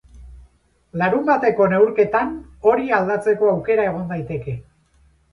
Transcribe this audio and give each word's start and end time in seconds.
Larunbateko 1.01 1.67
neurketan 1.73 2.31
hori 2.69 2.89
aldatzeko 2.99 3.51
aukera 3.51 3.85
egon 3.91 4.07
daiteke. 4.15 4.55